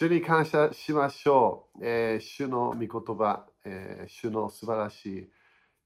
[0.00, 1.80] 主に感謝しましょう。
[1.84, 5.28] えー主の御言葉、えー主の素晴らしい、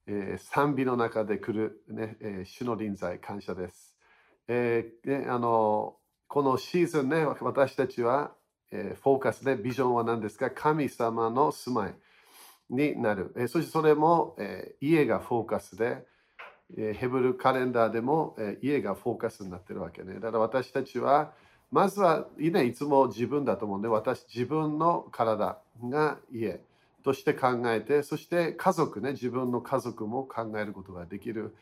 [0.06, 3.96] えー賛美の中で来る、ねえ主の臨在、感謝です。
[4.46, 5.96] えーね、あの
[6.28, 8.30] このシーズンね、私たちは、
[8.70, 10.48] えフォーカスでビジョンは何ですか？
[10.48, 11.94] 神様の住まい
[12.70, 13.34] になる。
[13.36, 16.06] えそしてそれも、え家がフォーカスで、
[16.78, 20.20] えヘブルカレンダーでも、え家がフォーカスになってるわけね。
[20.20, 21.32] だから私たちは、
[21.70, 26.60] まずは、いね、いつも自分だと思うんで、私、自分の体が家
[27.02, 31.54] として考えて、そして家族ね、自分の家族も考えることができる。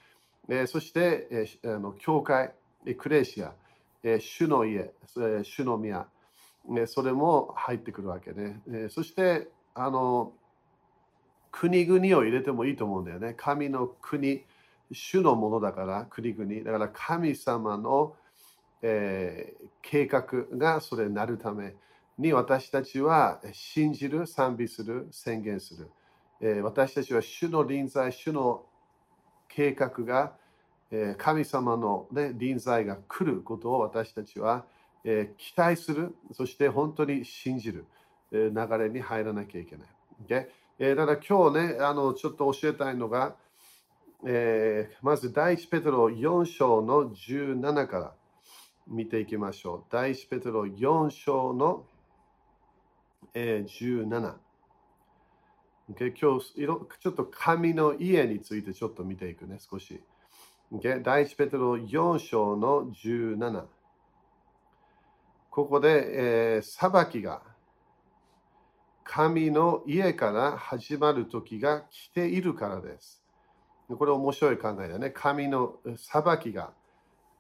[0.49, 2.53] えーそして、えーあの教会、
[2.87, 3.55] エクレーシア、
[4.03, 6.07] えー主の家、えー主の宮、
[6.69, 8.61] ね、それも入ってくるわけね。
[8.69, 10.33] えーそして、あの、
[11.51, 13.35] 国々を入れてもいいと思うんだよね。
[13.37, 14.45] 神の国、
[14.93, 16.65] 主のものだから、国々。
[16.65, 18.15] だから神様の、
[18.83, 20.23] えー計画
[20.57, 21.75] がそれになるため
[22.17, 25.91] に私たちは信じる、賛美する、宣言する。
[26.41, 28.65] えー私たちは主の臨在、主の
[29.49, 30.33] 計画が、
[30.91, 34.65] えー神様の、ね、臨在が来ることを私たちは、
[35.05, 37.87] え期待する、そして本当に信じる、
[38.31, 39.89] え流れに入らなきゃいけない。
[40.27, 40.49] Okay？
[40.79, 43.35] えーだ今日ね、あのちょっと教えたいのが、
[44.25, 48.15] えまず第一ペテロ4章の17から
[48.87, 49.85] 見ていきましょう。
[49.91, 51.85] 第一ペテロ4章の、
[53.35, 54.35] 17。
[55.93, 56.13] Okay?
[56.19, 60.01] 今日いろちょっと神の家についてちょっと見ていくね、少し。
[60.73, 61.03] Okay?
[61.03, 63.65] 第一ペテロ4章の17。
[65.51, 67.43] ここで、えー裁きが
[69.05, 73.23] 神の家から始まる時が来ているからです。
[73.89, 75.11] これ面白い考えだね。
[75.11, 76.73] 神の裁きが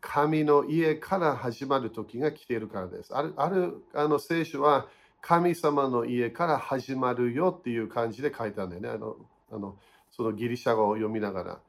[0.02, 3.16] 神の家から始まる時が来ているからです。
[3.16, 4.88] あるあるあの聖書は
[5.22, 8.98] 神様の家から始まるよっていう感じで書いてあるんだよね。
[8.98, 9.16] あの
[9.52, 9.76] あの
[10.10, 11.60] そのギリシャ語を読みながら。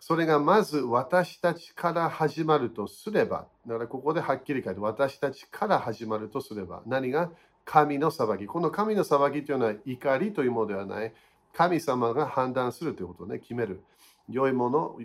[0.00, 7.30] それがまず私たちから始まるとすれば、だからここではっきり書いて、私たちから始まるとすれば、何が？
[7.64, 8.46] 神の裁き。
[8.46, 11.12] この神の裁きというのは怒りというものではない。
[11.52, 13.82] 神様が判断するということをね、決める。
[14.30, 14.98] 良いもの、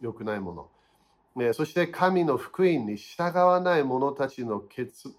[0.00, 0.68] 良くないもの。
[1.36, 5.14] ねそして神の福音に従わない者たちの結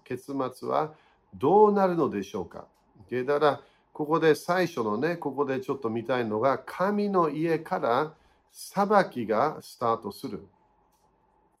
[0.54, 0.94] 末は
[1.34, 2.64] どうなるのでしょうか？
[3.10, 3.60] だから、
[3.92, 8.14] ここで最初のね、ここでちょっと見たいのが、神の家から
[8.50, 10.46] 裁きがスタートする。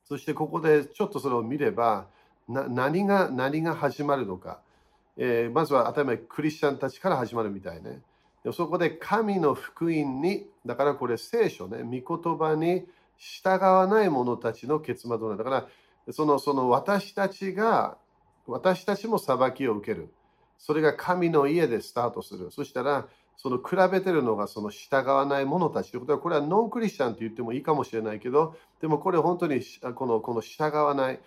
[0.08, 2.06] そしてここでちょっとそれを見れば、
[2.48, 4.60] 何が何が始まるのか。
[5.18, 8.00] えーまずは当たり前クリスチャンたちから始まるみたいね。
[8.52, 17.98] そこで神の福音に、だからこれ聖書ね、御言葉に従わない者たちの結末なんだから、そのその私たちが、
[18.46, 20.12] 私たちも裁きを受ける。
[20.58, 22.50] それが神の家でスタートする。
[22.50, 29.60] そしたら、その比べてるのがその従わない者たちということは、これはノンクリスチャンと言ってもいいかもしれないけど、でもこれ本当に
[29.94, 31.20] このこの従わない、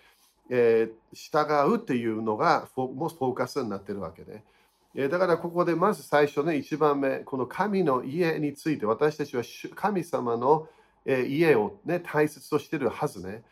[0.50, 4.42] えー従うっていうのがフォもフォーカスになってるわけで、
[4.94, 9.44] えーだからここでまず最初ね、一番目、この神の家について、私たちは
[9.76, 10.68] 神様の、
[11.06, 13.42] え家を、ね、大切としてるはずね、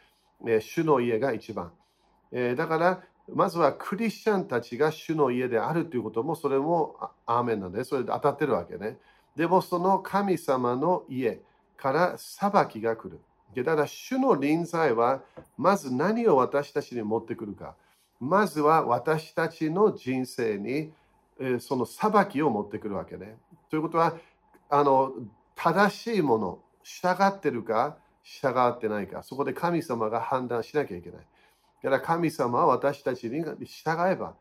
[0.61, 1.73] 主の家が一番。
[2.33, 3.03] えだから、
[3.35, 8.99] まずはクリスチャンたちが主の家であるということも、それもアーメンなんで、それで当たってるわけね。
[9.37, 11.41] でも、その神様の家
[11.77, 13.21] から裁きが来る。
[13.65, 15.23] だから、主の臨在は、
[15.57, 17.75] まず何を私たちに持ってくるか。
[18.21, 20.93] まずは私たちの人生に、
[21.61, 23.37] その裁きを持ってくるわけね。
[23.71, 24.17] ということは、
[24.71, 25.13] あの
[25.55, 31.21] 正しいもの、従ってるか、従ってないか、そこで神様が判断しなきゃいけない。
[31.83, 34.35] だから神様は私たちに従えば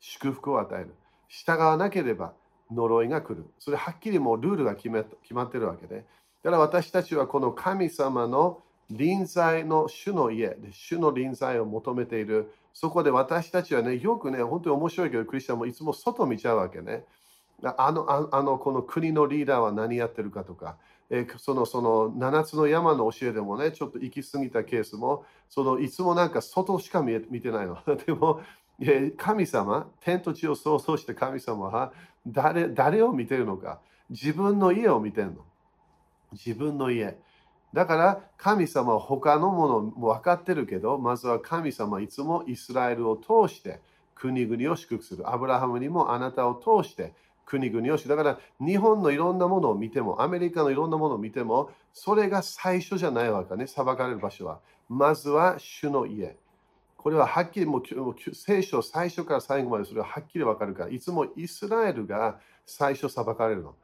[0.00, 0.94] 祝福を与える。
[1.28, 2.32] 従わなければ
[2.72, 3.44] 呪いが来る。
[3.58, 6.06] それはっきりもうルールが決め決まってるわけで。
[6.42, 12.50] だから私たちはこの神様の臨在の主の家で主の臨在を求めている。
[12.72, 17.04] そこで私たちはね、よくね、本当に面白いけど、クリスチャンもいつも外見ちゃうわけね。
[17.62, 20.76] あの、ああのこの国のリーダーは何やってるかとか、
[21.10, 27.78] えそのその7つの山の教えでもね、ちょっと行き過ぎたケースも、そのいつもなんか外しか見え見てないの。
[28.06, 28.40] でも、
[29.16, 31.92] 神様、天と地を創造して神様は
[32.26, 35.44] 誰誰を見てるのか、自分の家を見てるの。
[36.32, 37.18] 自分の家。
[37.74, 43.80] だから神様は他のものも分かってるけど、まずは神様いつもイスラエルを通して
[44.14, 45.28] 国々を祝福する。
[45.28, 47.14] アブラハムにもあなたを通して
[47.46, 54.60] 国々を祝福だから日本のいろんなものを見ても、アメリカのいろんなものを見ても、それが最初じゃないわけね、裁かれる場所は。
[54.88, 56.36] まずは主の家。
[56.96, 57.82] これははっきりもう
[58.34, 63.74] 聖書最初から最後までそれははっきりわかるから、いつもイスラエルが最初裁かれるの。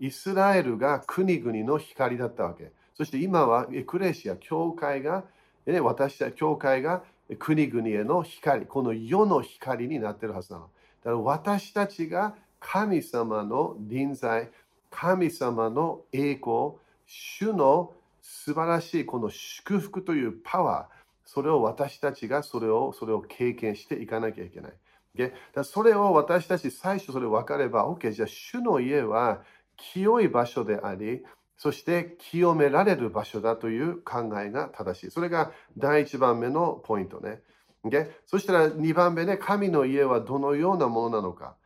[0.00, 2.70] イスラエルが国々の光だったわけ。
[2.94, 5.24] そして今はエクレシア、教会が、
[5.66, 7.02] ね、私たち教会が
[7.38, 10.64] 国々への光、この世の光になってるはずなの。
[10.64, 10.70] だ
[11.04, 14.50] から私たちが神様の臨在、
[14.90, 16.72] 神様の栄光、
[17.06, 24.72] 主の素晴らしいこの祝福というパワー、それを私たちがそれをそれを経験していかなきゃいけない。
[25.18, 29.42] o だそれを私たち最初それ分かれば、OK、じゃあ主の家は
[29.76, 31.22] 清い場所であり、
[31.56, 35.10] そして清められる場所だという考えが正しい。
[35.10, 37.42] それが第1番目のポイントね。
[37.84, 37.90] o
[38.26, 41.56] そしたら2番目ね、神の家はどのようなものなのか。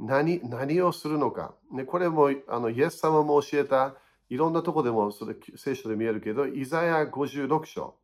[0.00, 1.54] 何何をするのか。
[1.70, 3.94] ね、これもあのイエス様も教えた、
[4.30, 7.94] いろんなとこでもそれ聖書で見えるけど、イザヤ56章。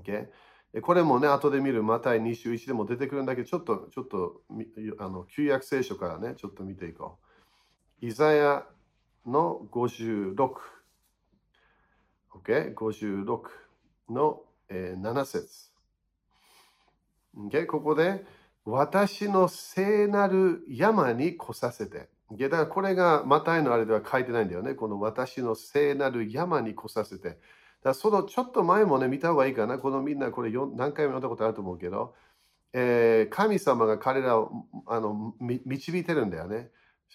[0.00, 0.28] Okay?
[0.80, 4.40] これもね、後で見るマタイ21でも出てくるんだけど、ちょっと、ちょっと、
[4.98, 7.18] あの旧約聖書からね、ちょっと見ていこ
[8.00, 8.06] う。
[8.06, 8.66] イザヤ
[9.26, 10.34] の56。
[12.42, 12.74] OK?
[12.74, 13.42] 56
[14.08, 14.40] の、
[14.70, 15.72] えー、7節。
[17.36, 17.66] Okay?
[17.66, 18.24] ここで、
[18.64, 22.08] 私の聖なる山に来させて。
[22.30, 24.74] だからこれがマタイのあれでは書いてないんだよね。
[24.74, 27.38] この私の聖なる山に来させて。
[27.82, 29.78] だそのちょっと前もね、見た方がいいかな。
[29.78, 32.14] このみんなこれ何回も読んだことあると思うけど、
[32.72, 36.70] えー、神様が彼らをあの導いてるんだよね。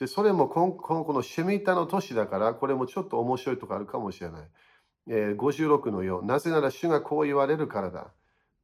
[0.06, 4.48] それもこのこのシェミタの年だから、これもちょっと面白いとこあるかもしれない。
[5.10, 6.26] えー、56のよう。
[6.26, 8.14] なぜなら主がこう言われるからだ。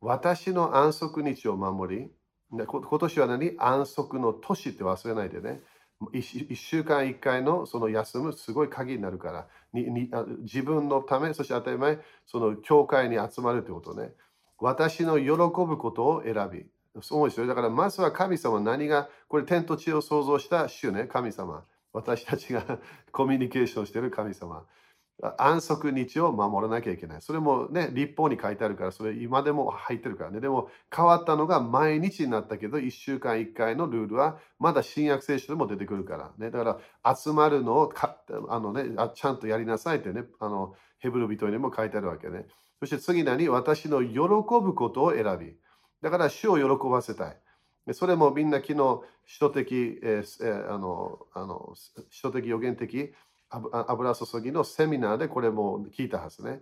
[0.01, 2.11] 私の安息日を守り、
[2.65, 3.55] 今年は何？
[3.57, 5.61] 安息の年って忘れないでね。
[6.13, 9.47] 1週間1回のその休むすごい鍵になるから。
[9.73, 10.11] にに
[10.41, 14.11] 自分のためそして当たり前その教会に集まるということね。
[14.59, 15.25] 私の喜
[15.65, 16.65] ぶことを選び。
[17.01, 17.47] そうですよ。
[17.47, 21.65] だからまずは神様何がこれ天と地を創造した主ね神様。
[21.91, 22.79] 私たちが
[23.11, 24.65] コミュニケーションしてる神様。
[25.37, 27.21] 安息日を守らなきゃいけない。
[27.21, 30.41] それもね、立法に書いてあるから、それ今でも入ってるからね。
[30.41, 36.31] でも変わったのが毎日になったけど、1週間1回のルールはまだ新約聖書でも出てくるから。
[36.37, 37.93] ね、だから集まるのを
[38.49, 42.45] あの、ね、ちゃんとやりなさいってね、あのヘブル人にも書いてあるわけね。
[42.79, 44.19] そして次何私の喜
[44.61, 45.55] ぶことを選び。
[46.01, 47.37] だから主を喜ばせたい。
[47.93, 51.73] それもみんな昨日、使徒的、えー、あの、あの、
[52.09, 53.13] 使徒的予言的、
[53.87, 56.61] 油注ぎのセミナーでこれも聞いたはずね。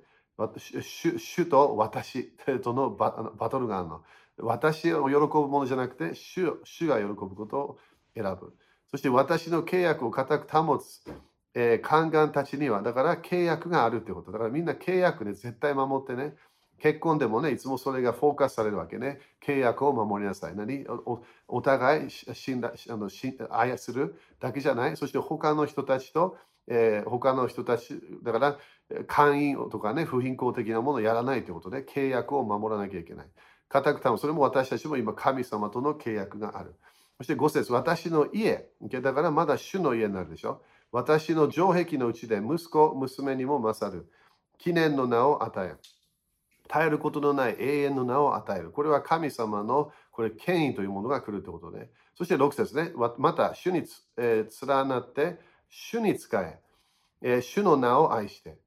[0.80, 2.32] 主と私
[2.64, 4.02] とのバトルがあるの。
[4.40, 7.78] 私を喜ぶものじゃなくて主、主が喜ぶことを
[8.16, 8.56] 選ぶ。
[8.90, 11.02] そして私の契約を固く保つ、
[11.54, 14.32] えー、宦官たちには、だから契約があるってこと。
[14.32, 16.36] だからみんな契約で絶対守ってね。
[16.80, 19.20] 結婚でもね、いつもそれがフォーカスされるわけね。
[19.46, 20.56] 契約を守りなさい。
[20.56, 20.88] 何？
[20.88, 23.10] おお互い信頼あの
[23.52, 24.98] 愛するだけじゃない。
[24.98, 26.38] そして他の人たちと
[26.68, 28.58] えー、他の人たち、だから、
[29.08, 33.28] 会員とかね、不貧困的なものをやらないということで、契約を守らなきゃいけない。
[33.70, 36.76] 固くたむ、それも私たちも今、神様との契約がある。
[37.18, 40.62] そして5節私の家、だからまだ主の家になるでしょ？
[40.92, 44.10] 私の城壁のうちで息子、娘にも勝る。
[44.58, 45.76] 記念の名を与え、
[46.68, 48.72] 絶えることのない永遠の名を与える。
[48.72, 51.90] これは神様のこれ権威というものが来るということで。
[52.18, 52.92] そして6節ね。
[53.18, 53.84] また、主に、
[54.18, 55.40] えー、連なって、
[55.72, 56.60] 主に仕え、
[57.22, 58.58] え、主の名を愛して、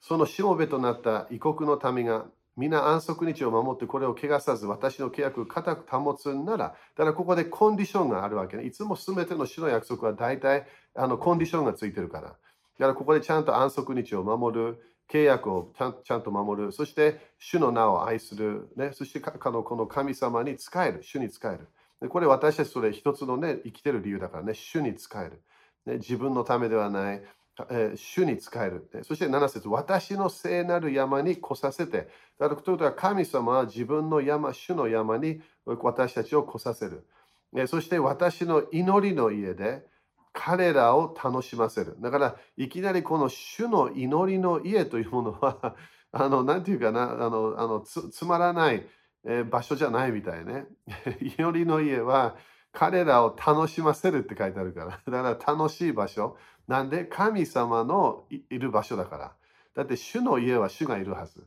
[0.00, 2.26] そのしもべとなった異国の民が
[2.56, 8.64] 皆安息日を守ってこれを汚さず私の契約を固く保つなら、だからここでコンディションがあるわけね。
[8.64, 12.28] いつも全ての主の約束は大体あのコンディションがついてるから。
[12.28, 21.58] だからここでちゃんと安息日を守る、契約をちゃんちゃんと守る、そして主の名を愛する、ね、そしてこのこの神様に仕える、主に仕え
[22.00, 22.08] る。
[22.08, 25.42] これ私たちそれ一つのね、生きてる理由だからね、主に仕える。
[25.86, 27.22] ね、自分のためではない、
[27.70, 29.02] えー、主に仕える、ね。
[29.02, 32.08] そして7節私の聖なる山に来させて。
[32.38, 37.06] だからということは神様は自分の山、主の山に私たちを来させる。
[37.52, 39.84] ね、そして私の祈りの家で
[40.32, 41.96] 彼らを楽しませる。
[42.00, 45.76] だからいきなりこの主の祈りの家というものは
[46.12, 48.86] あの、なんていうかな、あの、あのつまらない、
[49.24, 50.66] え場所じゃないみたいね。
[51.20, 52.36] 祈りの家は
[52.72, 55.00] 彼らを楽しませるって書いてあるから。
[55.22, 56.36] だから楽しい場所。
[56.68, 59.36] なんで神様のいる場所だから。
[59.74, 61.46] だって主の家は主がいるはず。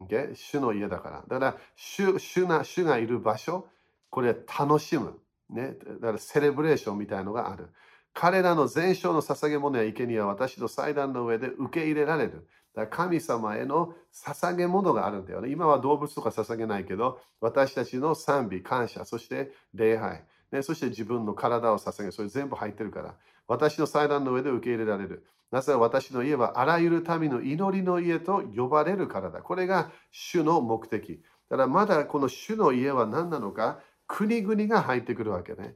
[0.00, 0.34] Okay?
[0.34, 1.24] 主の家だから。
[1.28, 3.68] だから主主が主がいる場所、
[4.10, 5.20] これ楽しむ。
[5.50, 7.68] ね、だからセレブレーションみたいのがある。
[8.12, 12.48] 彼らの全焼の捧げ物や生贄は私の祭壇の上で受け入れられる。
[12.74, 15.50] だから神様への捧げ物があるんだよね。
[15.50, 22.12] 今は動物とか捧げないけど、私たちの賛美、感謝、そして礼拝、ね、そして自分の体を捧げ。
[22.12, 23.16] それ全部入ってるから。
[23.48, 25.26] 私の祭壇の上で受け入れられる。
[25.50, 29.42] なぜ私の家はあらゆる民の祈りの家と呼ばれるからだ。
[29.42, 31.20] これが主の目的。
[31.50, 35.74] だからまだこの主の家は何なのか、国々が入ってくるわけね。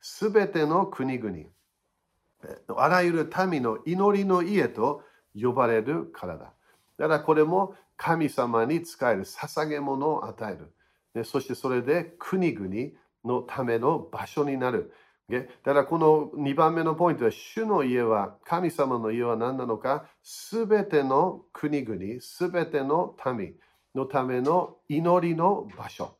[0.00, 1.36] すべての国々。
[2.76, 5.04] あらゆる民の祈りの家と
[5.40, 6.52] 呼ばれるからだ。
[6.98, 10.58] だからこれも神様に使える捧げ物を与え
[11.14, 11.24] る。
[11.24, 12.90] そしてそれで国々
[13.26, 14.92] のための場所になる。
[15.28, 23.54] だからこの2番目のポイントは、主の家は、神様の家は何なのか、すべての国々、すべての民
[23.94, 26.16] のための祈りの場所。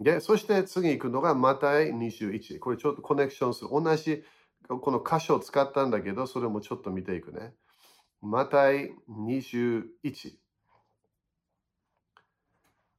[0.00, 2.60] でそして次行くのがマタイ21。
[2.60, 3.70] これちょっとコネクションする。
[3.72, 4.22] 同じ
[4.68, 7.54] この箇所を使ったんだけど、それもちょっと見ていくね。
[8.22, 10.36] マタイ21。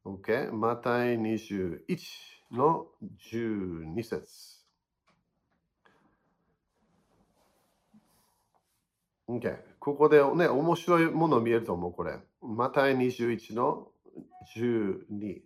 [0.04, 0.52] OK？
[0.52, 1.96] マタイ21
[2.52, 2.86] の
[3.32, 4.60] 12節。
[9.28, 9.56] OK。
[9.78, 12.18] ここでね、面白いもの見えると思う、これ。
[12.42, 13.88] マタイ21の
[14.56, 15.40] 12。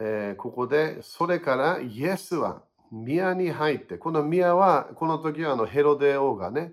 [0.00, 6.72] えー、ここで、それからイエスは宮に入って、この宮は、この時はあのヘロデ王がね、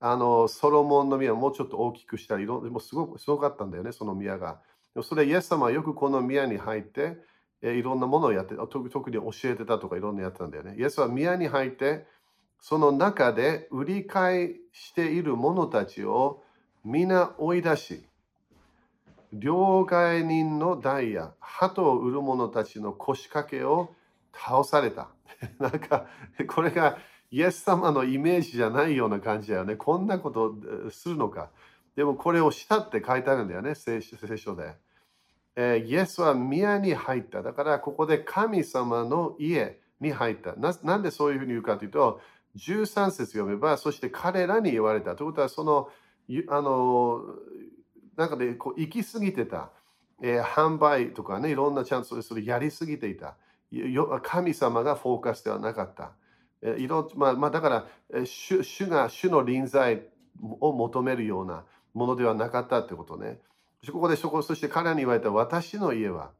[0.00, 4.60] あのソロモンの宮をもうちょっと大きくしたり、もうすごくすごかったんだよね、その宮が。
[5.02, 7.16] それイエス様はよくこの宮に入って、
[7.62, 10.74] えいろんなものをやって、特に教えてたとかいろんなやってたんだよね。
[10.76, 12.06] イエスは宮に入って、
[12.60, 16.42] その中で売り買いしている者たちを
[16.84, 18.04] 皆追い出し、
[19.32, 23.94] 両替人の代や鳩を売る者たちの腰掛けを
[24.32, 25.08] 倒された。
[25.58, 26.06] なんか、
[26.48, 26.98] これが
[27.30, 29.76] イエス様のイメージじゃないような感じだよね。
[29.76, 30.54] こんなこと
[30.90, 31.50] するのか。
[31.96, 34.76] でもこれをしたって書いてあるんだよね、聖書で。
[35.56, 37.42] えー、イエスは宮に入った。
[37.42, 40.76] だからここで神様の家に入ったな。
[40.82, 42.20] なんでそういうふうに言うかというと、
[42.56, 45.16] 13節読めば、そして彼らに言われた。
[45.16, 45.88] ということは、その、
[46.48, 47.20] あの、
[48.16, 49.70] なんかね、こう行き過ぎてた、
[50.22, 53.36] えー、販売とかね、いろんなチャンスをそれやりすぎていた。
[54.22, 56.12] 神様がフォーカスではなかった。
[56.62, 60.02] えいろまあ、まあ、だから主、主が主の臨在
[60.60, 63.40] を求めるようなものではなかったってことね。
[63.90, 66.30] ここでそこ、そして彼に言われた私の家は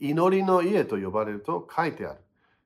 [0.00, 2.16] 祈りの家と呼ばれると書いてあ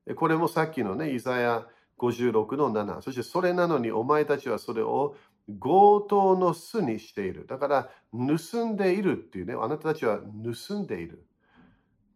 [0.07, 0.17] る。
[0.17, 1.67] これもさっきのね、イザヤ
[1.99, 3.01] 56の7。
[3.03, 5.15] そしてそれなのにお前たちはそれを
[5.61, 7.47] 強盗の巣にしている。
[7.47, 11.25] だから盗んでいるっていうね、あなたたちは盗んでいる。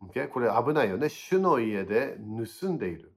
[0.09, 0.29] Okay?
[0.29, 1.09] これ危ないよね。
[1.09, 2.17] 主の家で
[2.61, 3.13] 盗んでいる。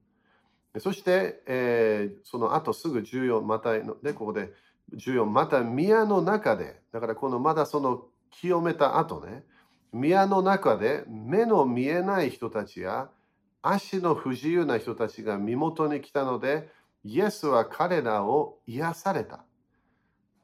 [0.78, 3.82] そして、えー、その後すぐ14、また、ね、
[4.14, 4.52] ここで
[4.94, 9.44] 14、また宮の中で、だからこのまだその清めた後ね、
[9.92, 13.10] 宮の中で目の見えない人たちや
[13.62, 16.68] 足の不自由な人たちが身元に来たので、
[17.04, 19.44] イエスは彼らを癒された。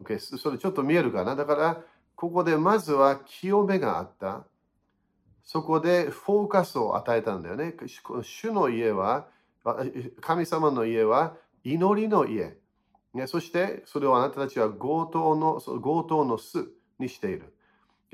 [0.02, 1.36] Okay、それちょっと見えるかな？
[1.36, 1.80] だから、
[2.16, 4.44] ここでまずは清めがあった。
[5.42, 7.74] そこでフォーカスを与えたんだよね。
[8.22, 9.28] 主の家は、
[10.20, 12.56] 神様の家は祈りの家。
[13.14, 16.66] ね、そしてそれをあなたたちは強盗の強盗の巣
[16.98, 17.53] にしている。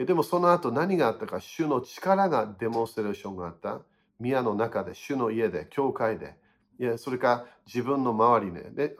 [0.05, 3.81] でもその後何があったか、主の力がデモンストレーションがあった。
[4.19, 6.37] 宮の中で、主の家で、教会で、
[6.79, 8.97] いやそれか自分の周りで、で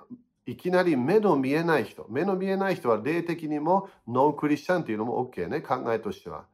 [0.47, 6.47] いきなり目の見えない人、目の見えない人は霊的にもノンクリスチャンというのも OK ね、考えとしては。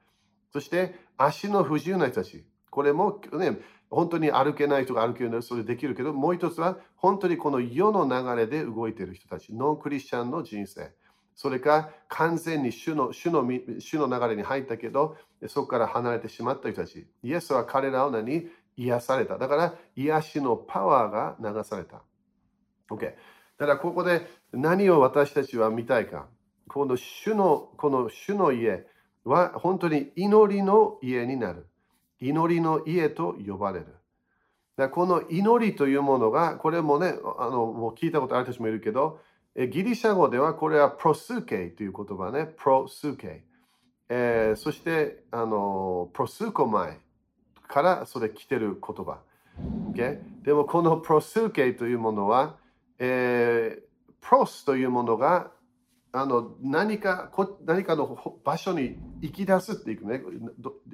[0.53, 2.45] そして足の不自由な人たち。
[2.71, 3.59] これもね、
[3.91, 10.93] 本当に歩けない人が歩けるのでそれできるけど、もう一つは本当にこの世の流れで動いている人たち、ノンクリスチャンの人生。
[11.37, 15.17] それか完全に主の主の主の流れに入ったけど、
[15.47, 17.07] そこから離れてしまった人たち。
[17.23, 18.49] イエスは彼らを何？
[18.77, 19.39] 癒された。
[19.39, 22.03] だから癒しのパワーが流された。
[22.91, 23.15] OK。
[23.59, 26.27] だからここで何を私たちは見たいか。
[26.69, 28.85] この主のこの主の家。
[29.27, 31.67] は本当に祈りの家になる。
[32.21, 33.87] 祈りの家と呼ばれる。
[34.77, 39.19] だこの祈りというものが、これもね、あのもう聞いたことある人もいるけど、
[39.57, 43.45] ギリシャ語ではこれはプロスケという言葉ね、プロスケ。
[44.09, 46.99] えー、そして、あの、プロスコマイ
[47.67, 49.21] からそれ来てる言葉。
[49.93, 50.19] Okay?
[50.45, 52.57] でもこのプロスケというものは、
[52.99, 55.51] えー、プロスというものが
[56.13, 60.23] あの何かこ何かの場所に行き出すっていくね。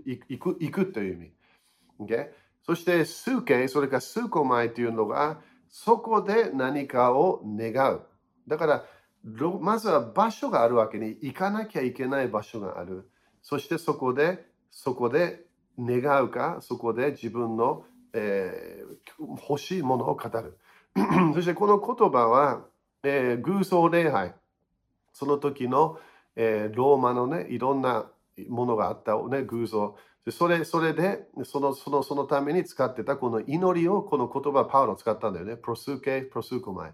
[0.06, 1.32] 行く行くという意味。
[2.00, 2.28] Okay?
[2.64, 8.02] そして、数形、それから数個前というのが、そこで何かを願う。
[8.48, 8.84] だから、
[9.60, 13.08] まずは場所があるわけに行かなきゃいけない場所がある。
[13.40, 15.44] そしてそこで、そこで
[15.78, 17.84] 願うか、そこで自分の、
[18.14, 20.58] えー、欲しいものを語る。
[21.34, 22.64] そしてこの言葉は、
[23.04, 24.34] えー、偶像礼拝、
[25.12, 25.98] その時の、
[26.36, 28.10] えー、ローマのね、いろんな
[28.48, 29.96] ものがあった、ね、偶像。
[30.30, 35.56] それそれでそのそのそのために使ってたこの祈りをこの言葉パウロ使ったんだよね。
[35.56, 36.92] プロスケ、プロスコマイ。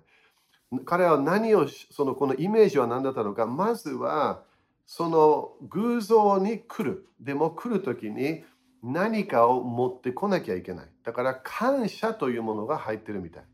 [0.85, 4.43] 彼は何を、そのこのイメージは何だったのか、まずは
[4.87, 7.07] その偶像に来る。
[7.21, 8.45] でも来るときに
[8.83, 10.87] 何かを持ってこなきゃいけない。
[11.05, 13.45] だから感謝というものが入ってるみたい。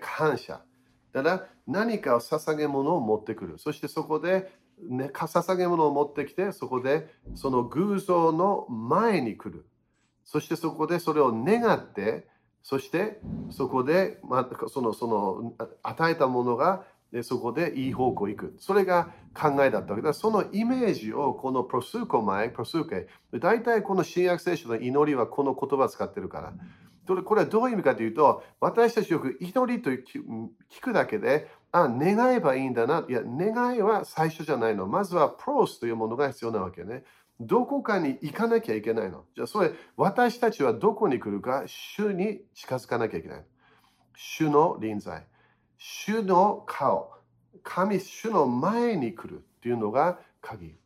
[0.00, 0.62] 感謝。
[1.12, 3.58] だから何かを捧げ物を持ってくる。
[3.58, 4.52] そしてそこで、
[4.88, 9.66] ね、捧げ物を持ってきて、そこでその偶像の前に来る。
[10.24, 12.28] そしてそこでそれを願って、
[12.62, 16.84] そしてそこで、まあ、そのその与えたものが
[17.22, 18.56] そこでいい方向行く。
[18.58, 20.14] それが考えだったわけだ。
[20.14, 23.06] そのイメージをこのプロスーコ前、プロスーケ、
[23.38, 26.52] 大体この新約聖書の祈りはこの言葉を使ってるから。
[27.24, 30.22] これはどういう意味かというと、私たちよく祈りと聞
[30.80, 33.04] くだけで、あ、願えばいいんだな。
[33.08, 34.86] いや、願いは最初じゃないの。
[34.86, 37.04] まずはプロスというものが必要なわけね。
[37.40, 39.24] どこかに行かなきゃいけないの？
[39.34, 43.44] じゃあ、それ、私たちはどこに来るか、主に近づかなきゃいけない。
[44.14, 45.26] 主の臨在。
[45.78, 47.10] 主の顔。
[47.62, 50.76] 神、主の前に来るっていうのが鍵。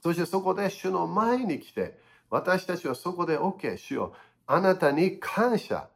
[0.00, 1.98] そしてそこで主の前に来て、
[2.30, 4.14] 私たちはそこで OK、主よ
[4.46, 5.88] あなたに感謝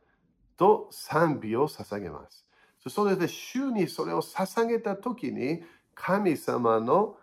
[0.57, 2.45] と賛美を捧げます。
[2.89, 5.63] それで主にそれを捧げた時に
[5.95, 7.17] 神様の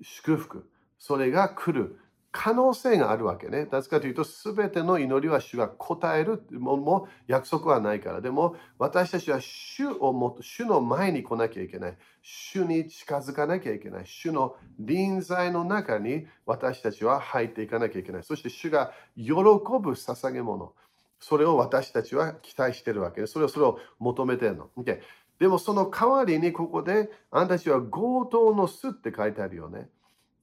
[0.00, 0.69] 祝福、
[1.00, 1.98] それが来る
[2.30, 3.66] 可能性があるわけね。
[3.72, 8.20] なぜかというと、すべての祈りは主が答えるもも約束はないから。
[8.20, 11.98] でも、私たちは主をも主の前に来なきゃいけない。
[12.22, 14.06] 主に近づかなきゃいけない。
[14.06, 18.22] 主の臨在の中に私たちは入っていかなきゃいけない。
[18.22, 20.72] そして主が喜ぶ捧げ物。
[21.18, 24.70] それを私たちは期待してるわけで、それをそれを求めてるの。
[24.76, 25.00] Okay、
[25.40, 29.88] でもその代わりにここで、あんたたちは強盗の巣って書いてあるよね。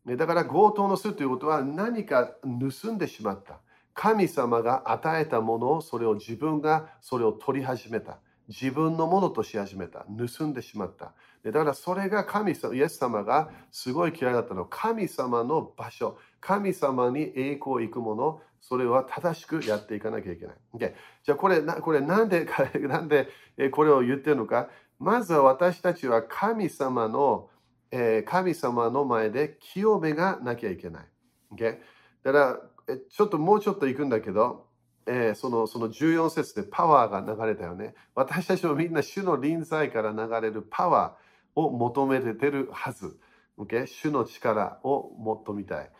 [0.07, 3.59] ねだから強盗のするということは何か盗んでしまった。
[3.93, 8.19] 神様が与えたものをそれを自分がそれを取り始めた。
[8.47, 10.05] 自分のものとし始めた。
[10.37, 11.13] 盗んでしまった。
[11.43, 14.65] だからそれが神様、イエス様がすごい嫌いだったの。
[14.65, 20.55] 神様の場所、神様に栄光行くもの、それは正しくやっていかなきゃいけない。
[20.75, 20.93] Okay、
[21.23, 22.47] じゃあこれな、これなんで、
[22.87, 23.29] なんで
[23.71, 24.69] これを言ってるのか。
[24.99, 27.49] まずは私たちは神様の
[27.91, 31.05] えー、神様の前で清めがなきゃいけない。
[31.53, 31.77] Okay?
[32.23, 34.67] だから、ちょっともうちょっと行くんだけど、
[35.05, 37.95] えー、そのその14節でパワーが流れたよね。
[38.15, 43.17] 私たちもみんな主の臨在から流れるパワーを求めてるはず。
[43.57, 43.87] Okay?
[43.87, 45.91] 主の力を求めたい。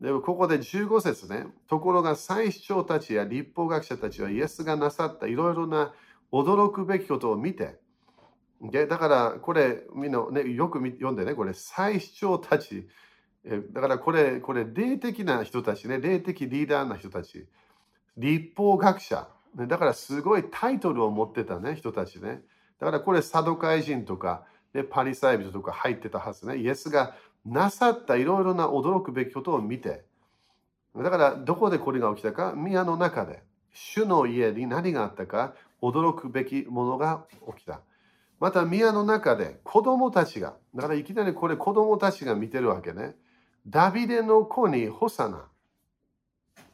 [0.00, 1.46] でもここで15節ね。
[1.68, 5.92] ところが祭司長たちや立法学者たちはイエスがなさったいろいろな
[6.32, 7.78] 驚くべきことを見て、
[8.62, 12.88] でだからこれみんな、ね、よく読んでねこれ最主張たち。
[13.72, 17.46] だからこれこれ霊的な人たちね霊的リーダーな人たち。
[18.16, 19.26] 立法学者。
[19.56, 22.40] だからすごいタイトルを持ってたね人たちね。
[22.78, 24.44] だからこれサドカイ人とか、
[24.74, 26.58] ね、パリサイ人とか入ってたはずね。
[26.58, 30.04] イエスがなさったいろいろな驚くべきことを見て。
[30.96, 32.52] だからどこでこれが起きたか？
[32.56, 33.42] 宮の中で。
[33.72, 35.54] 主の家に何があったか？
[35.80, 37.24] 驚くべきものが
[37.56, 37.80] 起きた。
[38.42, 43.14] また宮の中で子供たちが、だからいきなりこれ子供たちが見てるわけね。
[43.68, 45.46] ダビデの子にホサナ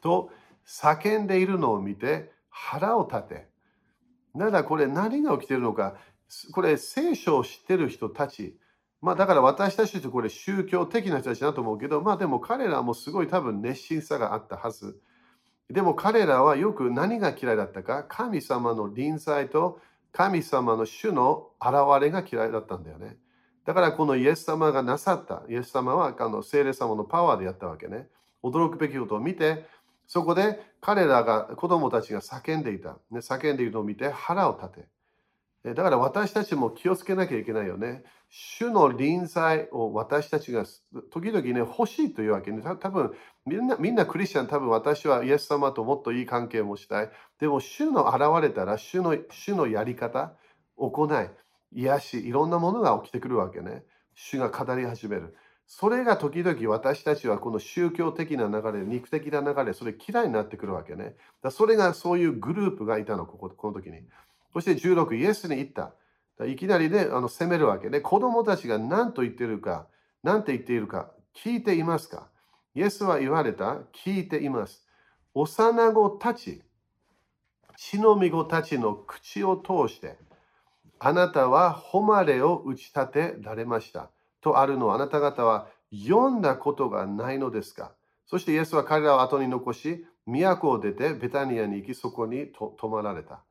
[0.01, 0.31] と
[0.65, 3.47] 叫んでいるのを見て腹を立て。
[4.35, 5.95] だからこれ何が起きてるのか、
[6.53, 8.57] これ聖書を知ってる人たち、
[8.99, 14.99] まあだから私たちってこれ宗教的な人たちだと思うけど、まあでも彼らもすごい多分熱心さがあったはず。
[15.69, 19.79] でも彼らはよく何が嫌いだったか、神様の臨在と
[20.11, 23.17] 神様の主の現れが嫌いだったんだよね。
[23.65, 28.07] だからこのイエス様がなさった、イエス様はあの聖霊様のパワーでやったわけね。
[28.43, 29.65] 驚くべきことを見て、
[30.07, 32.97] そこで彼らが、子供たちが叫んでいた。
[33.11, 35.73] ね、叫んでいるのを見て腹を立て。
[35.75, 38.03] だから私たちも気をつけなきゃいけないよね。
[38.29, 40.65] 主の臨在を私たちが
[41.11, 42.63] 時々ね、欲しいというわけね。
[42.63, 43.13] 多分
[43.45, 47.09] みんな、みんなクリスチャン、多分私はイエス様ともっといい関係を持ちたい。
[47.39, 50.35] でも、主の現れたら、主の主のやり方、
[50.77, 51.29] 行い、
[51.81, 53.83] 癒し、いろんなものが起きてくるわけね。
[54.13, 55.35] 主が語り始める。
[55.65, 61.15] それが時々私たちはこの宗教的な流れ、肉的な流れ、それ嫌いになってくるわけね。
[61.41, 64.01] だそれがそういうグループがいたの、こここの時に。
[64.53, 65.93] そして16、イエスに言った。
[66.45, 69.87] いきなりね、あの責めるわけで、子供たちが何と言ってるか、
[70.23, 72.29] 何て言っているか、聞いていますか？
[72.79, 74.87] イエスは言われた、聞いています。
[75.33, 76.61] 幼子たち、
[77.75, 80.17] 血のみ子たちの口を通して、
[80.97, 84.09] あなたは誉れを打ち立てられました。
[84.39, 87.91] とあるのをあなた方は読んだことがないのですか？
[88.25, 93.43] そしてイエスは彼らを後に残し、都を出てベタニアに行き、そこに泊まられた。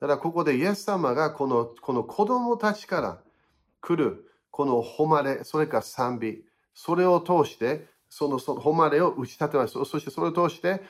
[0.00, 3.18] だからここでイエス様がこのこの子供たちから
[3.80, 9.72] 来るこの誉れ、それから賛美、それを通してそのその誉れを打ち立てます。
[9.72, 10.82] そしてそれを通して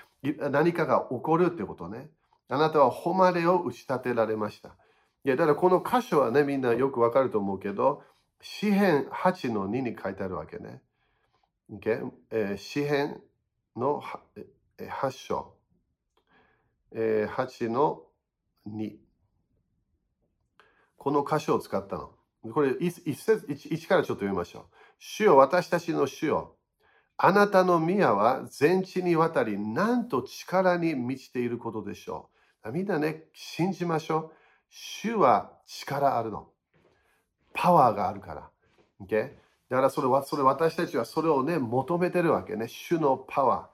[0.50, 2.08] 何かが起こるってことね。
[2.48, 4.76] あなたは誉れを打ち立てられました。
[5.24, 8.02] いや、だからこの箇所はね、みんなよくわかると思うけど、
[8.40, 10.80] 詩編8の2に書いてあるわけね。
[11.70, 12.10] Okay?
[12.30, 13.20] えー、詩編
[13.76, 14.00] の
[14.78, 15.54] 8章、
[16.92, 18.04] えー、8の
[18.66, 18.96] 2。
[20.96, 22.10] この箇所を使ったの。
[22.52, 24.64] これ一節一からちょっと読みましょう。
[24.98, 26.56] 主よ、私たちの主よ。
[27.20, 32.30] あなたの宮は全地にわたり、なんと力に満ちていることでしょ
[32.64, 32.70] う。
[32.70, 34.32] みんなね、信じましょう。
[34.70, 36.48] 主は力あるの。
[37.52, 38.50] パワーがあるから。
[39.02, 39.32] Okay?
[39.68, 42.68] だからそれはそれ私たちはそれをね、求めてるわけね。
[42.68, 43.68] 主のパワ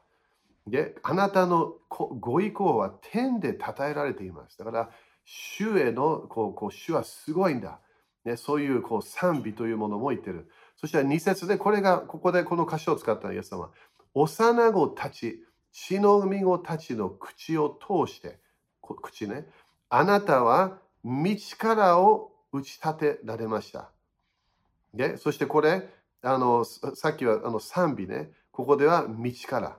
[0.67, 0.71] ー。
[0.71, 4.59] で、あなたのご意向は天で称えられています。
[4.59, 4.91] だから、
[5.25, 7.81] 主へのこうこう主はすごいんだ。
[8.25, 10.49] ね、そういうこう賛美というものも言ってる。
[10.77, 13.71] そして2節で、これが、ここでこの歌詞を使ったイエス様。
[14.15, 18.39] 幼子たち、血のみ子たちの口を通して、
[18.81, 19.47] 口ね、
[19.89, 23.91] あなたは道からを打ち立てられました。
[24.93, 25.89] でそしてこれ、
[26.23, 29.79] あのさっきはあの賛美ね、ここでは道から。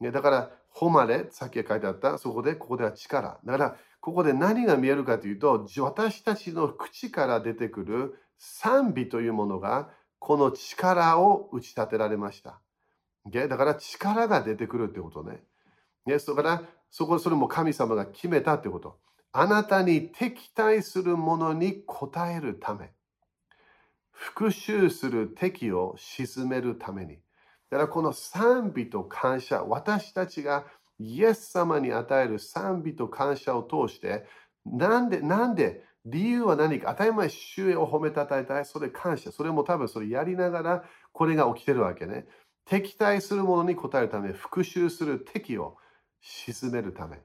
[0.00, 3.38] ね、だから、誉れ、さっき書いてあった、そこで、ここでは力。
[3.44, 9.90] だから、ここで何が見えるかというと、私たちの口から出てくる賛美というものが、
[10.24, 12.60] この力を打ち立てられました。
[13.26, 15.42] だから力が出てくるってことね。
[16.06, 19.00] ねだからそこそれも神様が決めたってこと。
[19.32, 22.92] あなたに敵対するものに応えるため。
[24.12, 27.16] 復讐する敵を鎮めるために。
[27.68, 30.66] だからこの賛美と感謝、私たちが
[31.00, 34.24] イエス様に与える賛美と感謝を通して、
[34.64, 39.30] なんで、なんで、理由は何か当たり前、主へを褒めたたえたい、それ感謝。
[39.30, 42.26] それも多分それやりながら、これが起きてるわけね。
[42.64, 45.76] 敵対するものに応えるため、復讐する敵を
[46.20, 47.16] 鎮めるため。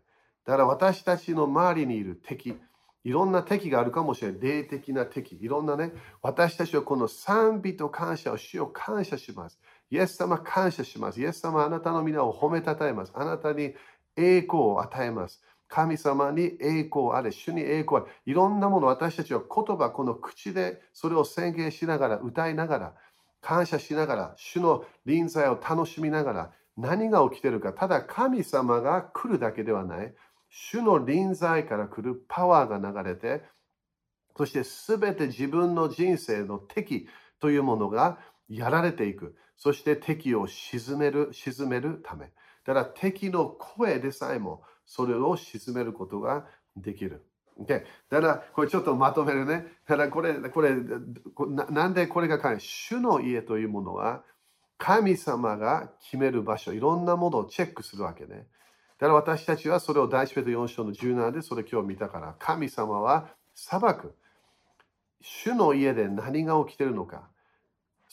[0.45, 2.55] だから私たちの周りにいる敵、
[3.03, 4.41] いろんな敵があるかもしれない。
[4.41, 5.37] 霊的な敵。
[5.41, 9.59] いろんなね、私たちはこの賛美と感謝を主を感謝します。
[9.89, 11.21] イエス様感謝します。
[11.21, 13.11] イエス様あなたの皆を褒めたたえます。
[13.15, 13.73] あなたに
[14.15, 15.41] 栄光を与えます。
[15.67, 18.12] 神様に栄光あれ、主に栄光あれ。
[18.25, 22.93] いろんなもの私たちは言葉、この口でそれを宣言しながら、歌いながら、
[23.41, 30.13] 感謝しながら、主の臨在を楽しみながら、何が起きているか、ただ神様が来るだけではない。
[30.49, 33.43] 主の臨在から来るパワーが流れて、
[34.38, 37.08] そして全て自分の人生の敵
[37.39, 39.36] というものがやられていく。
[39.58, 42.32] そして敵を沈める、沈めるため。
[42.63, 47.23] だから敵の声でさえもそれを沈めることができる。
[47.60, 49.65] Okay、だからこれちょっとまとめるね。
[49.88, 52.60] ただこれ、これななんでこれが神？
[52.60, 54.23] 主の家というものは
[54.78, 58.47] 神様が決める場所、いろんなものをチェックするわけね。
[59.00, 64.15] だから私たちはそれを大スペト4章の17でそれ今日見たから、神様は裁く。
[65.19, 67.28] 主の家で何が起きてるのか。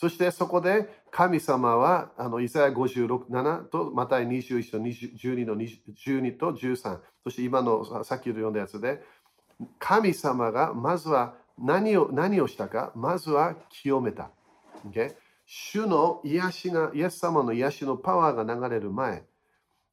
[0.04, 9.02] そしてそこで神様はあのイザヤ56、7とまた21と12の12と13、そして今のさっき読んだやつで、
[9.78, 14.30] 神様がまずは何を何をしたか、まずは清めた。
[14.90, 15.14] Okay?
[15.46, 19.24] 主の癒しが、イエス様の癒しのパワーが流れる前、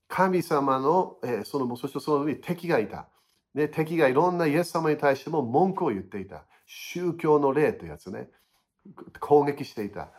[0.10, 3.08] 神様の、えー、その、そしてその上に敵がいた。
[3.56, 6.44] で、敵がいろんなイエス様に対しても文句を言っていた。
[6.66, 8.28] 宗教の霊というやつね。
[9.20, 10.10] 攻撃していた。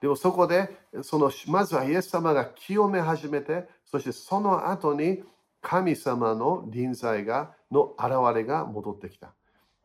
[0.00, 5.22] でもそこで、そのまずはイエス様が清め始めて、そしてその後に
[5.62, 9.26] 神様の臨在が、の現れが戻ってきた。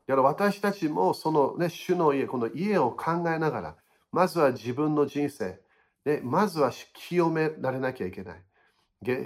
[0.08, 3.76] だから私たちもその、ね、主の家、この家を考えながら、
[4.12, 5.60] まずは自分の人生、
[6.04, 8.44] でまずは清められなきゃいけない。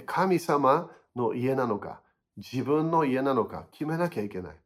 [0.06, 2.00] 神様の家なのか、
[2.36, 4.56] 自分の家なのか決めなきゃいけない。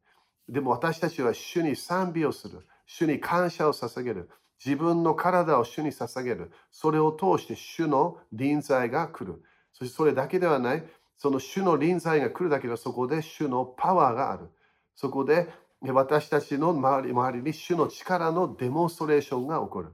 [0.48, 2.66] でも私たちは主に賛美をする。
[2.92, 4.28] 主に感謝を捧げる。
[4.64, 6.50] 自分の体を主に捧げる。
[6.72, 9.42] それを通して主の臨在が来る。
[9.72, 10.84] そしてそれだけではない。
[11.16, 14.48] その主の臨在が来るだけでそこで主のパワーがある。
[14.96, 15.48] そこで
[15.82, 19.92] 私たちの周り周りに主の力のデモンストレーションが起こる。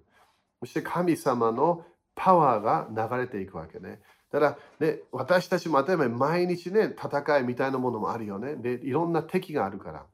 [0.61, 4.01] そして神様のパワーが流れていくわけね。
[4.33, 8.57] だから、ね、私たちも例えば毎日ね、戦いみたいなものもあるよね。
[8.57, 10.07] で、いろんな敵があるから。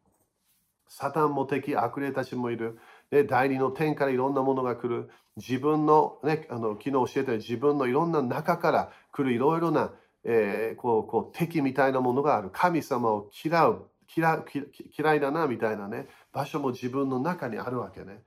[0.94, 2.78] サタンも敵、悪霊たちもいる。
[3.10, 5.08] で、第二の天からいろんなものが来る。
[5.38, 9.90] 自分の、ね、あの昨日教えたように自分のいろんな中から来るいろいろな、
[10.24, 12.50] えー、こうこう敵みたいなものがある。
[12.52, 14.44] 神様を嫌う嫌
[14.98, 18.22] 嫌いだなみたいなね、場所も自分の中にあるわけね。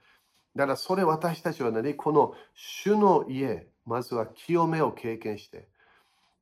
[0.55, 1.93] だからそれ私たちは何？
[1.93, 5.67] この主の家、まずは清めを経験して、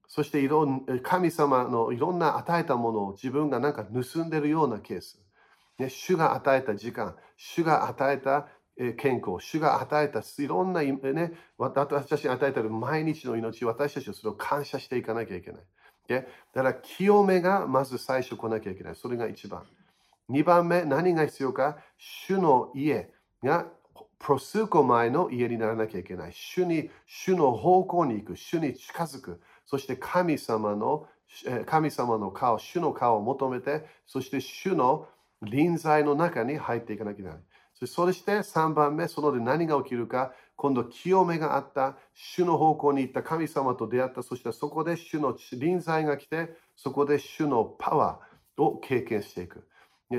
[0.07, 5.19] そしていろん神様のいろんな与えたものを自分がなんか盗んでるようなケース。
[5.79, 8.47] ね、主が与えた時間、主が与えた
[8.97, 15.61] 健康、主が与えたいろんな、ね、私たちに与えている毎日の命、私たちはそれを感謝していかなきゃいけない。
[16.07, 16.21] だ
[16.53, 18.95] から清めがまず最初来なきゃいけない。
[18.95, 19.63] それが一番。
[20.27, 21.77] 二番目、何が必要か？
[21.97, 23.09] 主の家
[23.43, 23.67] が
[24.19, 26.33] プロスコ前の家にならなきゃいけない。
[26.33, 28.35] 主に、主の方向に行く。
[28.37, 29.41] 主に近づく。
[29.65, 31.07] そして神様の、
[31.65, 35.07] 神様の顔、主の顔を求めて、そして主の
[35.43, 37.37] 臨在の中に入っていかなきゃいけない。
[37.73, 49.67] そして3番目、そので何が起きるか、今度清めがあった、主の方向に行った神様と出会った、そしてそこで主の臨在が来て、そこで主のパワーを経験していく。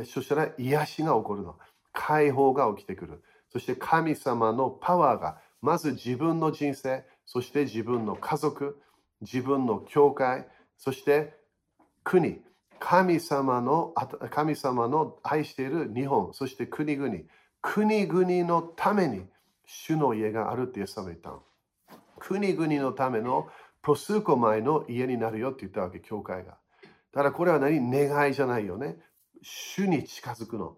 [0.06, 1.56] そしたら癒しが起こるの。
[1.92, 3.22] 解放が起きてくる。
[3.50, 8.82] そして神様のパワーが、まず自分の人生、そして自分の家族、
[9.20, 11.38] 自分の教会、そして
[12.02, 12.42] 国、
[12.80, 13.94] 神様の
[14.30, 17.14] 神様の愛している日本、そして国々、
[17.62, 19.24] 国々のために
[19.64, 21.42] 主の家があるってイエス様言ったの。
[22.18, 23.48] 国々のための
[23.82, 26.56] プスコ前の家になるよって言ったわけ、教会が。
[27.12, 27.80] ただこれは何？
[27.90, 28.96] 願いじゃないよね。
[29.42, 30.76] 主に近づくの。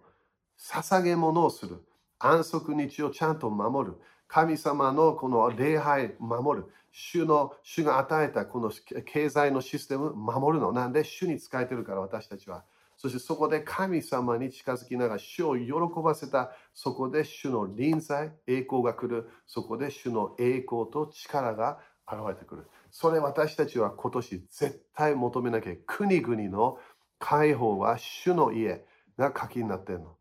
[0.59, 1.85] 捧げ物をする。
[2.19, 3.97] 安息日をちゃんと守る。
[4.29, 6.67] 神様のこの礼拝守る。
[6.99, 8.73] 主の、主が与えたこの
[9.05, 10.73] 経済のシステム守るの。
[10.73, 12.65] なんで主に使えてるから私たちは。
[12.97, 16.53] そしてそこで神様に近づきながら主を喜ばせた。
[16.73, 19.29] そこで主の臨在栄光が来る。
[19.47, 21.81] そこで主の栄光と力が
[22.11, 22.67] 現れてくる。
[22.91, 26.79] それ私たちは今年絶対求めなきゃ国々の
[27.19, 28.87] 解放は主の家
[29.19, 30.17] が鍵になってるの。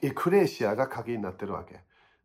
[0.00, 1.80] エクレシアが鍵になってるわけ。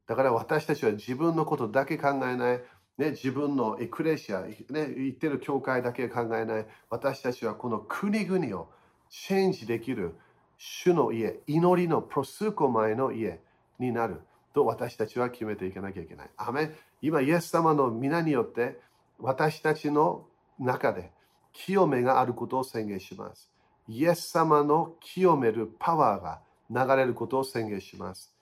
[0.08, 2.62] だから私たちは自分のことだけ考えない。
[2.98, 8.70] ね、自分のエクレシア、ね、言ってる教会だけ考えない私たちはこの国々を
[9.10, 10.16] チェンジできる
[10.58, 13.40] 主の家、祈りのプロスコ前の家
[13.80, 14.22] になる
[14.54, 16.30] と私たちは決めていかなきゃいけない。
[16.38, 18.80] アメ今、イエス様の皆によって
[19.20, 20.26] 私たちの
[20.60, 21.12] 中で
[21.54, 23.52] 清めがあることを宣言します。
[23.88, 28.34] イエス様の清めるパワーが流れることを宣言します。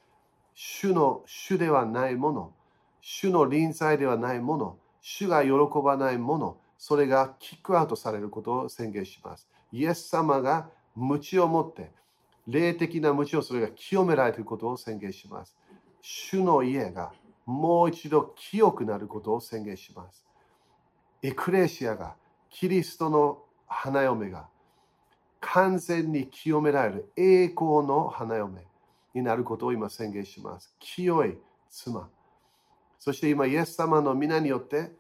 [0.54, 2.54] 主の主ではないもの、
[3.08, 5.52] 主の臨在ではないもの、主が喜
[5.84, 9.48] ばないもの、それがキックアウトされることを宣言します。
[9.72, 11.92] イエス様が無知を持って、
[12.48, 15.56] 霊的な無知をそれが清められていることを宣言します。
[16.02, 17.14] 主の家が
[17.46, 20.26] もう一度清くなることを宣言します。
[21.22, 22.16] エクレシアが、
[22.50, 24.48] キリストの花嫁が
[25.42, 28.64] 完全に清められる栄光の花嫁
[29.14, 30.76] になることを今宣言します。
[30.80, 31.38] 清い
[31.70, 32.10] 妻。
[33.06, 34.92] そして今、イエス様の皆によって、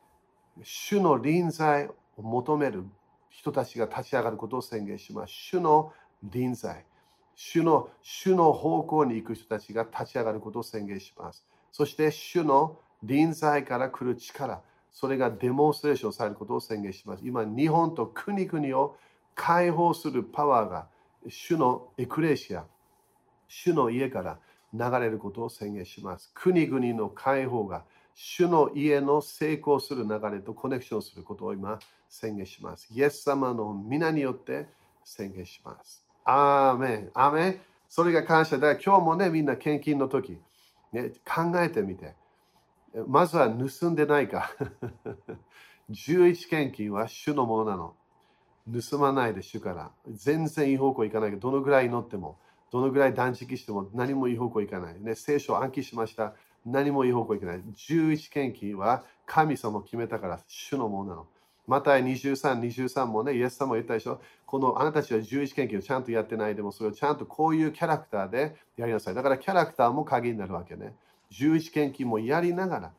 [0.61, 2.83] 主の臨在を求める
[3.29, 5.33] 人たちが立ち上がることを宣言します。
[5.33, 5.91] 主の
[6.21, 6.85] 臨在。
[7.33, 11.47] 主の主の方向に行く人たちが立ち上がることを宣言します。
[11.71, 17.25] そして主の臨在から来る力、それがデモンストレーションされることを宣言します。
[17.25, 18.97] 今、日本と国々を
[19.33, 20.87] 解放するパワーが
[21.27, 22.65] 主のエクレシア、
[23.47, 24.37] 主の家から
[24.77, 26.31] 流れることを宣言します。
[26.33, 27.83] 国々の解放が
[28.13, 32.87] 主の家の成功する流れとコネクションすることを今宣言します。
[32.91, 34.67] イエス様の皆によって
[35.03, 36.05] 宣言します。
[36.23, 37.11] アーメン。
[37.13, 37.61] アーメン。
[37.89, 38.73] それが感謝だ。
[38.73, 40.39] 今日もね、みんな献金の時、
[40.91, 42.15] ね、考えてみて。
[43.07, 44.49] まずは盗んでないか。
[45.91, 47.95] 11献金は主のものなの。
[48.89, 49.91] 盗まないで主から。
[50.07, 52.37] 全然いい方向行かないけど、どのぐらい祈っても、
[52.75, 54.99] どのぐらい断食しても何もいい方向行かない。
[54.99, 56.33] ね、聖書を暗記しました。
[56.65, 57.61] 何もいい方向行かない。
[57.61, 61.27] 11献金は神様を決めたから主のものなの。
[61.67, 64.19] また23、23もね、イエス様も言ったでしょ。
[64.45, 69.15] このあなたたちは11研究をちゃんとやってないでも、それをちゃんとこういうキャラクターでやりなさい。
[69.15, 70.97] だからキャラクターも鍵になるわけね。
[71.31, 72.91] 11献金もやりながら、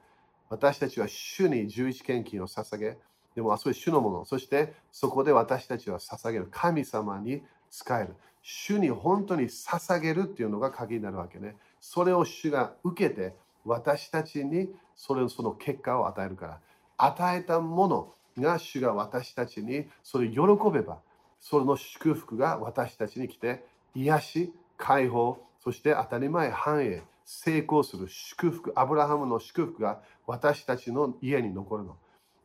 [0.48, 2.96] 私たちは主に11献金を捧げ、
[3.34, 4.24] でも、あそれ主のもの。
[4.24, 6.48] そして、そこで私たちは捧げる。
[6.50, 8.14] 神様に使える。
[8.48, 11.56] 主に本当に捧げるっていうのが鍵になるわけね。
[11.80, 16.60] それを主が受けて、私たちにそれその結果を与えるから。
[16.96, 20.38] 与えたものが主が私たちにそれ喜
[20.72, 21.00] べば、
[21.40, 23.64] その祝福が私たちに来て、
[23.96, 31.96] 癒し、解放、そして当たり前、繁栄、成功する祝福、アブラハムの祝福が私たちの家に残るの。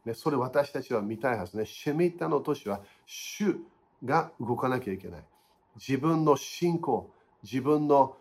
[0.06, 1.68] ね、それ私たちは見たいはずね。
[1.68, 3.58] シェミッタの年は主
[4.04, 5.24] が動かなきゃいけない。
[5.76, 7.10] 自分の信仰、
[7.44, 8.18] 自分の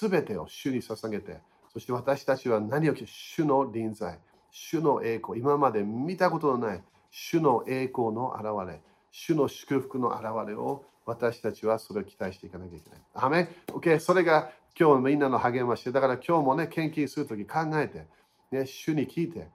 [0.00, 1.40] 全てを主に捧げて、
[1.72, 4.18] そして私たちは何を主の臨在、
[4.50, 8.80] 主の栄光、今まで見たことのない主の栄光の現れ、
[9.10, 13.00] 主の祝福の現れを私たちはそれを期待していかなきゃいけない。
[13.14, 15.92] アメ ?OK、それが今日みんなの励まし。
[15.92, 18.06] だから今日もね、献金するとき考えて、
[18.50, 19.48] ね、主に聞いて、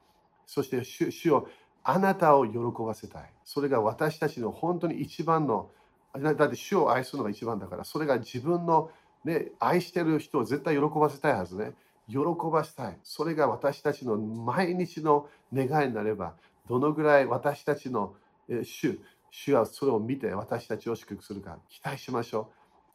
[0.45, 1.47] そして主主を
[1.83, 3.33] あなたを喜ばせたい。
[3.43, 5.71] それが私たちの本当に一番の、
[6.17, 8.89] だって主を愛するのが一番だから、それが自分の、
[9.23, 11.73] ね、愛してる人を絶対喜ばせたいはずね。
[12.07, 12.17] 喜
[12.51, 12.97] ばせたい。
[13.03, 16.33] それが私たちの毎日の願いになれば、
[16.67, 18.15] どのぐらい私たちの
[18.63, 22.49] 主、主はそれを見て私たちを祝福するか期待しましょ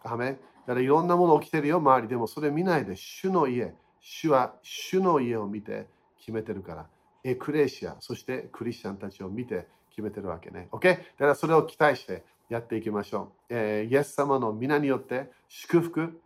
[0.04, 0.08] う。
[0.08, 0.32] アメ
[0.66, 5.86] だからいろんなもの起きてるよ、周りでもそれ見ないで、主の家、主は主の家を見て
[6.18, 6.86] 決めてるから。
[7.22, 10.68] エクレシア、そしてクリスチャンたちを見て決めてるわけね。
[10.72, 10.88] OK?
[10.88, 13.54] だからそれを期待してやっていきましょう。
[13.54, 16.20] えー、イエス様の皆によって祝福、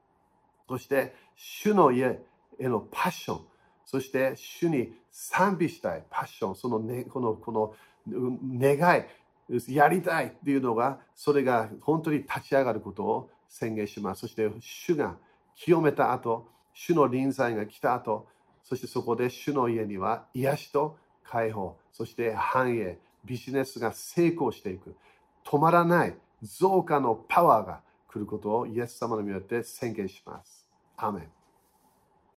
[0.68, 2.20] そして主の家
[2.59, 3.40] へのパッション、
[3.85, 7.74] そして主に賛美したいパッション、その,、ね、このこの
[8.07, 9.04] 願い、
[9.74, 14.22] やりたいっていうのが、それが本当に立ち上がることを宣言します。
[14.22, 15.16] そして主が
[15.54, 18.26] 清めた後、主の臨在が来た後、
[18.62, 24.94] そしてそこで主の家には癒しと解放、そして繁栄、ビジネスが成功していく。
[25.50, 30.66] 止まらない増加のパワーが来ることをイエス様のによって宣言します。
[30.98, 31.38] アメン